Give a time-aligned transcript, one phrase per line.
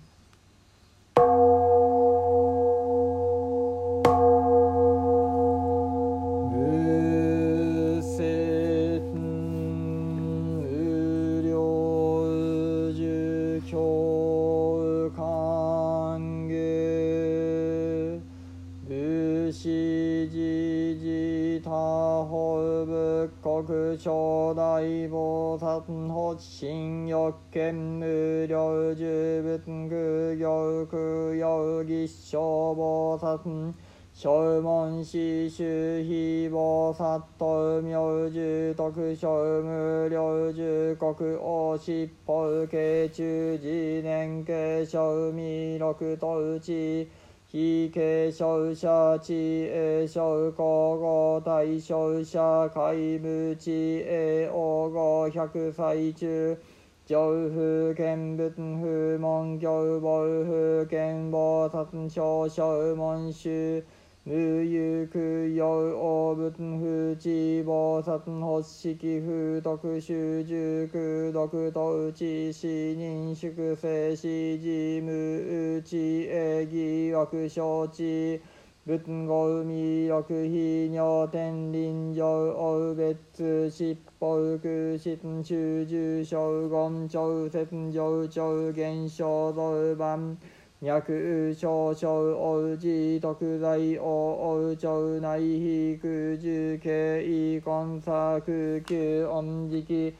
[23.91, 29.03] 国初代菩薩発心欲見無量寿
[29.43, 32.39] 仏具行供養儀正
[32.73, 33.73] 菩薩
[34.13, 35.65] 正門師周
[36.05, 47.09] 非菩薩と明寿徳正無量寿国王七宝慶中次年慶正弥勒と内
[47.51, 53.69] 非継承者知恵承皇后大承者皆無知
[54.07, 56.57] 恵王后百歳中
[57.05, 63.83] 上風見仏風門行法風見菩薩小小門衆
[64.23, 66.79] 無欲やうおぶん。
[66.79, 68.39] ふちぼうさん。
[68.39, 73.35] ほっしきふうとくしゅうじゅうくどくとうちしにん。
[73.35, 78.39] しゅくせいしじむうちえぎろくしょうち
[78.85, 79.25] ぶん。
[79.25, 81.71] ごうみろくひにょうてん。
[81.71, 82.13] りん。
[82.13, 85.43] じょうおうべつしっぽうくしん。
[85.43, 87.09] しゅうじゅうしょうごん。
[87.09, 87.91] ちょうせん。
[87.91, 89.09] じょうちょうげん。
[89.09, 90.37] しょうぞうばん。
[90.81, 100.11] 脈少々王子特在王長内非空重慶根差空級音時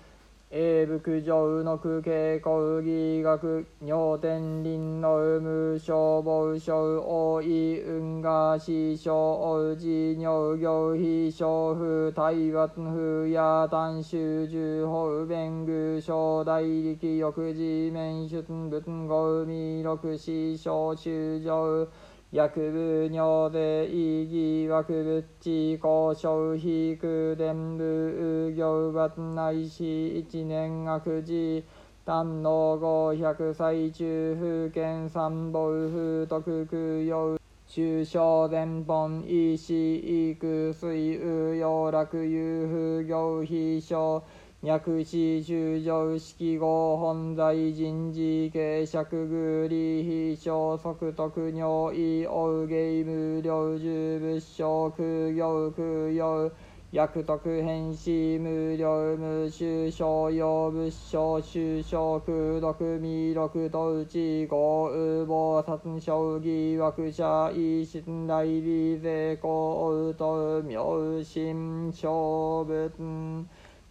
[0.53, 21.87] 英仏上の空景講義学尿天林の無消防省王位運河師匠王子尿行非小風台湾風や丹州十法弁具小大力翼地面出仏語弥勒師匠中上
[22.31, 31.61] 薬部尿で意義枠物地交渉非空伝部行罰内し一年学寺
[32.05, 37.37] 丹能五百歳中風見三宝風徳供養
[37.67, 44.23] 中小伝本医師医空水雨陽楽遊風行非小
[44.63, 56.51] 脈死修上式号本在人事形釈具利非小即徳尿意欧芸無量寿仏性空行空用
[56.91, 72.91] 薬徳変死無量無臭商用仏性修正空毒弥勒と内豪雨菩薩将棋惑者異信大理税公と妙心小仏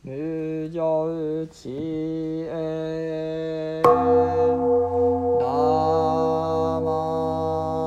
[0.03, 1.69] 無常知
[2.49, 3.91] 恵ナ
[6.81, 7.80] マ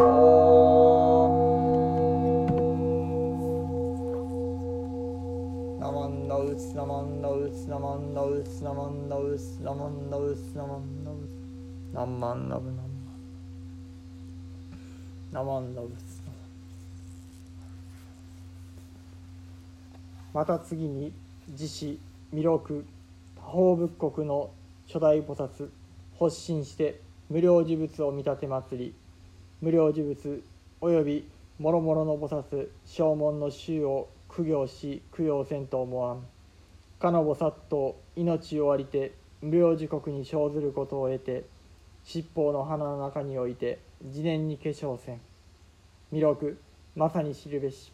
[5.80, 11.33] ナマンノウツナマンノウツナマンノウツナマンノウツナマンノウツナマンノウツ
[11.94, 12.92] ナマンノブナマン
[15.33, 16.21] ナマンノウツ
[20.34, 21.15] また次に
[21.48, 21.98] 自死
[22.32, 22.58] 弥勒
[23.36, 24.50] 多方仏国の
[24.88, 25.70] 初代菩薩
[26.18, 27.00] 発心して
[27.30, 28.94] 無料呪物を見立て祭り
[29.60, 30.42] 無料呪物
[30.80, 31.28] および
[31.60, 36.22] 諸々の菩薩正門の衆を供養し供養せんと思わん
[36.98, 41.44] かの菩薩と命をありて無料時刻に生ずることを得て
[42.04, 45.20] 七宝の花の中において自念に化粧せん。
[46.12, 46.58] 弥勒
[46.94, 47.92] まさに知るべし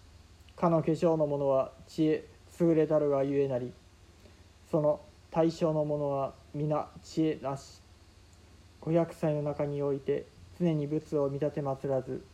[0.56, 2.24] かの化粧の者は知恵
[2.60, 3.72] 優れたるがゆえなり
[4.72, 7.82] その対象の者は皆知恵なし。
[8.80, 10.24] 500歳の中において
[10.58, 12.24] 常に仏を見立て祀らず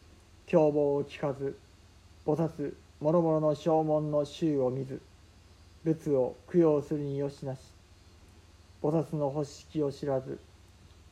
[0.46, 1.58] 凶暴を聞かず
[2.24, 5.02] 菩薩諸々の正門の衆を見ず
[5.84, 7.58] 仏を供養するによしなし。
[8.80, 10.38] 菩薩の欲しを知らず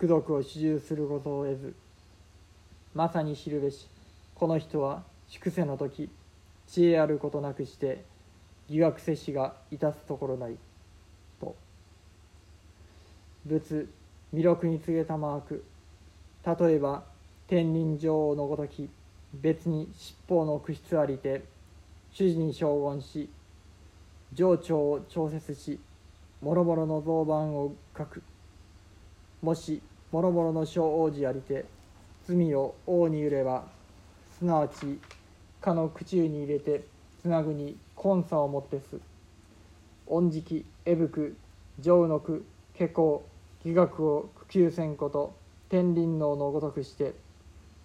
[0.00, 1.74] 功徳を主従することを得ず
[2.94, 3.88] まさに知るべし
[4.36, 6.08] この人は粛清の時
[6.68, 8.04] 知恵あることなくして
[8.68, 10.56] 疑惑摂氏がいたすところない。
[11.40, 11.54] と。
[13.44, 13.88] 仏
[14.34, 15.64] 魅力に告げたマーク。
[16.44, 17.04] 例えば
[17.48, 18.88] 天人女王のごとき
[19.34, 21.44] 別に尻尾の屈質ありて
[22.12, 23.28] 主事に称言し
[24.32, 25.78] 情緒を調節し
[26.40, 28.22] もろもろの造板を書く。
[29.42, 29.80] もし
[30.12, 31.64] もろもろの小王子ありて
[32.26, 33.64] 罪を王に揺れば
[34.38, 34.98] すなわち
[35.60, 36.84] かの口に入れて
[37.22, 38.98] つなぐに根差をもってす。
[40.08, 41.36] 恩食えぶく
[41.80, 42.44] 上の句
[42.78, 43.26] 下校
[43.64, 45.34] 義学を苦求せんこと
[45.68, 47.14] 天輪能のごとくして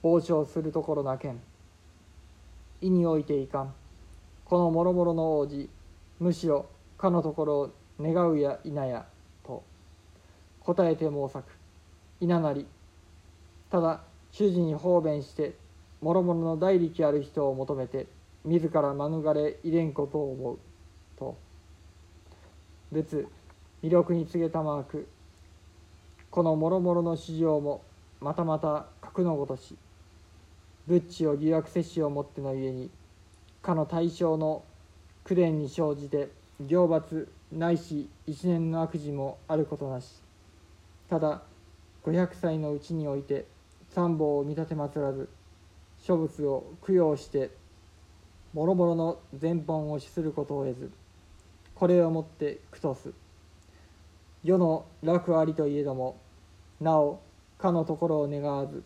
[0.04, 1.40] 傍聴するところなけん。
[2.82, 3.74] 意においていかん。
[4.46, 5.70] この諸々の王子
[6.20, 9.06] むしろかのところを願うや否や
[9.44, 9.64] と。
[10.60, 11.46] 答えて申さく。
[12.20, 12.68] いなり。
[13.70, 14.02] ただ
[14.32, 15.56] 主人に方便して
[16.02, 18.08] 諸々の大力ある人を求めて
[18.46, 20.60] 自ら免れ入れんことを思う。
[21.18, 21.51] と。
[22.92, 23.28] 仏
[23.82, 25.08] 魅力に告げたマーク。
[26.30, 27.84] この諸々の市場も
[28.22, 29.76] またまた格のごとし
[30.88, 32.90] 仏地を疑惑摂氏をもってのゆえに
[33.62, 34.64] かの対象の
[35.26, 36.30] 苦練に生じて
[36.68, 40.22] 行罰ないし一年の悪事もあることなし。
[41.10, 41.42] ただ
[42.06, 43.46] 500歳のうちにおいて
[43.90, 45.28] 三宝を見立てまつらず
[46.02, 47.52] 諸仏を供養して
[48.54, 50.92] 諸々の全本を死することを得ず
[51.82, 53.12] これをもって苦とす
[54.44, 56.16] 世の楽ありといえども
[56.80, 57.20] なお
[57.58, 58.84] かのところを願わず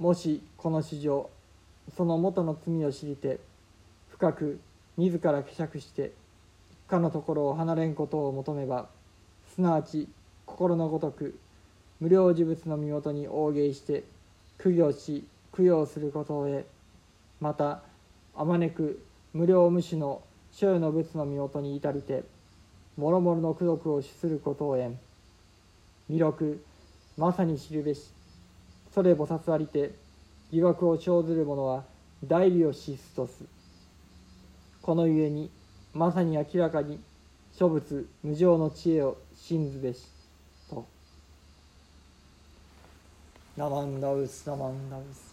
[0.00, 1.30] もしこの史上
[1.96, 3.38] その元の罪を知りて
[4.08, 4.58] 深く
[4.96, 6.10] 自ら希釈して
[6.88, 8.88] かのところを離れんことを求めば
[9.54, 10.08] すなわち
[10.44, 11.38] 心のごとく
[12.00, 14.02] 無料事物の身元に応迎して
[14.58, 15.24] 苦行し
[15.56, 16.66] 供養することを得
[17.40, 17.80] また
[18.36, 20.20] あまねく無料無視の
[20.52, 22.24] 所有の仏の身元に至りて
[22.98, 24.98] 諸々の功徳を主することを縁。
[26.10, 26.62] 魅力
[27.16, 28.10] まさに知るべし。
[28.94, 29.94] それ菩薩ありて
[30.50, 31.84] 疑惑を生ずる者は
[32.22, 33.44] 代理を死すとす。
[34.82, 35.50] このゆえに
[35.94, 37.00] まさに明らかに
[37.54, 40.06] 諸仏無常の知恵を信ずべし。
[40.68, 40.84] と
[43.56, 45.32] 「ナマンダウスナマンダウス。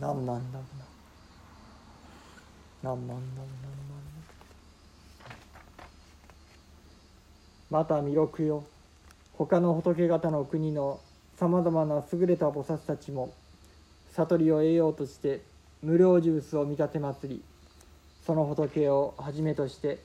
[0.00, 0.88] ナンマンダウナ」
[2.80, 3.46] 何万何万
[3.90, 3.97] 何
[7.70, 8.64] また弥勒よ。
[9.34, 11.00] 他の仏方の国の
[11.36, 13.32] さまざまな優れた菩薩たちも
[14.12, 15.42] 悟りを得ようとして
[15.82, 17.42] 無料呪物を見立て祭り。
[18.24, 19.98] その仏をはじめとして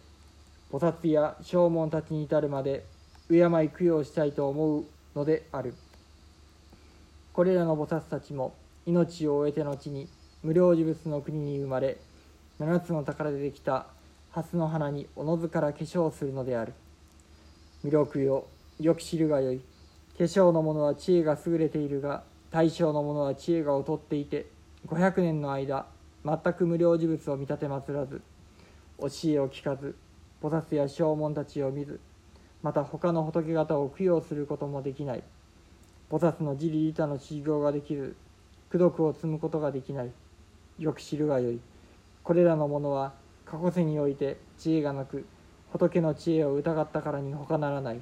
[0.72, 2.86] 菩薩や正門たちに至るまで
[3.30, 5.74] 敬い供養したいと思うのである。
[7.34, 8.54] これらの菩薩たちも
[8.86, 10.10] 命を終えて後に
[10.44, 11.98] 無料呪物の国に生まれ
[12.60, 13.88] 七つの宝でできた
[14.32, 16.74] 蓮の花におのずから化粧するのである。
[17.84, 18.48] 魅力よ
[18.80, 19.60] よく知るがよい。
[20.18, 24.46] 化粧の者は知恵が優れているが大将の者は知恵が劣っていて
[24.88, 25.88] 500年の間
[26.24, 28.22] 全く無料事物を見立てまつらず
[29.00, 29.96] 教えを聞かず
[30.42, 32.00] 菩薩や正門たちを見ず
[32.62, 35.24] また他の仏方を供養することもできない。
[36.10, 38.16] 菩薩の自利利他の修行ができず
[38.74, 40.12] 功徳を積むことができない。
[40.80, 41.60] よく知るがよい。
[42.24, 43.14] これらの者は
[43.46, 45.26] 過去世において知恵がなく
[45.74, 48.02] 仏の知恵を疑ったからに他ならない。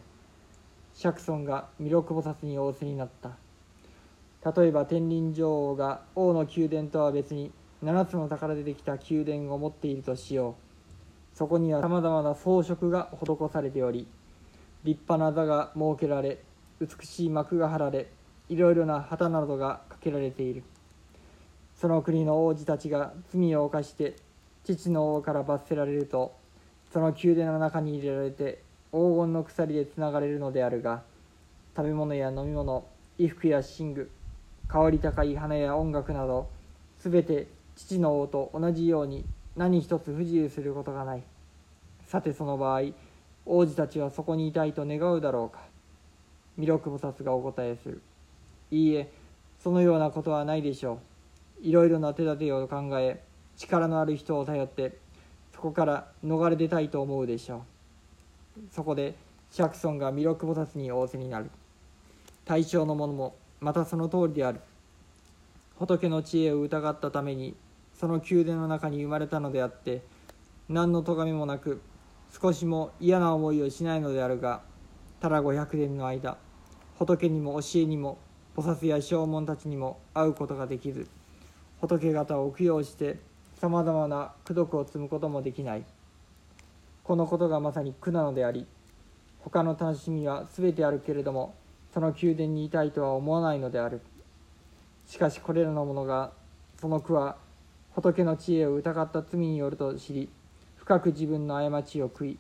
[0.94, 3.32] 釈尊が弥勒菩薩に仰せになった。
[4.54, 7.50] 例えば天輪女王が王の宮殿とは別に
[7.82, 10.58] 7つの宝でできた宮殿を持っているとしよ
[11.34, 11.38] う。
[11.38, 14.06] そこにはさまざまな装飾が施されており
[14.84, 16.40] 立派な座が設けられ
[16.82, 18.08] 美しい幕が張られ
[18.50, 20.64] いろいろな旗などがかけられている。
[21.80, 24.18] その国の王子たちが罪を犯して
[24.66, 26.41] 父の王から罰せられると
[26.92, 31.04] その宮殿の中に入れられて黄金の鎖でつながれるのであるが
[31.76, 32.86] 食べ物や飲み物
[33.18, 34.12] 衣服や寝具
[34.68, 36.50] 香り高い花や音楽など
[37.00, 41.24] 全て父の王と同じように何一つ不自由することがない。
[42.08, 42.82] さてその場合
[43.46, 45.62] 王子たちはそこにいたいと願うだろうか。
[46.58, 48.02] 弥勒菩薩がお答えする。
[48.70, 49.12] いいえ
[49.64, 51.00] そのようなことはないでしょ
[51.64, 51.68] う。
[51.68, 53.24] いろいろな手立てを考え
[53.58, 54.98] 力のある人を頼って
[55.62, 57.64] そこから逃れ出たいと思うでしょ
[58.58, 58.62] う。
[58.72, 59.14] そこで
[59.52, 61.52] 釈尊が弥勒菩薩に仰せになる。
[62.46, 64.60] 対象の者もまたその通りである。
[65.78, 67.54] 仏の知恵を疑ったために
[67.94, 70.02] その宮殿の中に生まれたのであって
[70.68, 71.80] 何の咎めもなく
[72.42, 74.62] 少しも嫌な思いをしないのであるが
[75.20, 76.38] ただ500年の間
[76.98, 78.18] 仏にも教えにも
[78.58, 81.08] 菩薩や正門たちにも会うことができず
[81.82, 83.20] 仏方を供養して
[83.62, 85.84] さまざまな功徳を積むこともできない。
[87.04, 88.66] このことがまさに苦なのであり
[89.42, 91.54] 他の楽しみは全てあるけれども
[91.94, 94.02] その宮殿にいたいとは思わないのである。
[95.06, 96.32] しかしこれらの者が
[96.80, 97.36] その苦は
[97.94, 100.30] 仏の知恵を疑った罪によると知り
[100.78, 102.40] 深く自分の過ちを悔い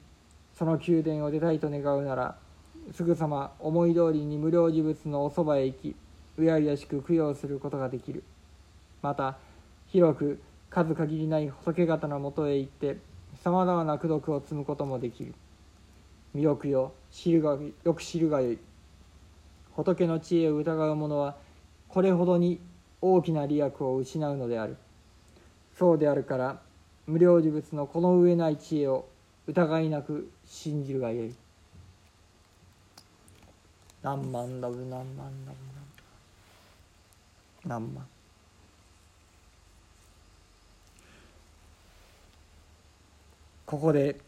[0.58, 2.36] その宮殿を出たいと願うなら
[2.96, 5.96] すぐさま思い通りに無料事物のおそばへ行き
[6.40, 8.24] うやうやしく供養することができる。
[9.04, 9.38] また
[9.86, 12.98] 広く数限りない仏方のもとへ行って
[13.44, 15.34] さまざまな功徳を積むこともできる。
[16.34, 18.60] 魅力よ知るがよく知るがよい。
[19.76, 21.36] 仏の知恵を疑う者は
[21.90, 22.60] これほどに
[23.02, 24.78] 大きな利益を失うのである。
[25.78, 26.62] そうであるから
[27.06, 29.06] 無料事物のこの上ない知恵を
[29.48, 31.36] 疑いなく信じるがよい。
[34.02, 35.58] 何万ダブ何万ダブ
[37.68, 38.08] 何万。
[43.72, 44.20] ここで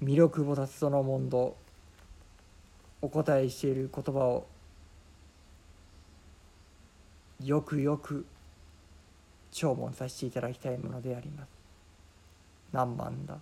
[0.00, 1.56] 魅力菩薩その問答
[3.00, 4.46] お答えしている言葉を
[7.42, 8.24] よくよく
[9.50, 11.48] 聴聞させていただきたいものであります。
[12.70, 13.40] 何番だ？